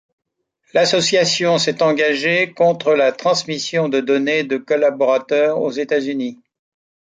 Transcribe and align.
L’association 0.73 1.59
s’est 1.59 1.83
engagée 1.83 2.53
contre 2.53 2.95
la 2.95 3.11
transmission 3.11 3.87
de 3.87 3.99
données 3.99 4.43
de 4.43 4.57
collaborateurs 4.57 5.61
aux 5.61 5.69
États-Unis. 5.69 6.39